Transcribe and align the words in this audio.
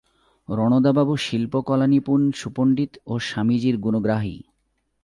রণদাবাবু 0.49 1.13
শিল্পকলানিপুণ 1.17 2.21
সুপণ্ডিত 2.31 2.91
ও 3.05 3.13
স্বামীজীর 3.19 3.75
গুণগ্রাহী। 3.77 4.37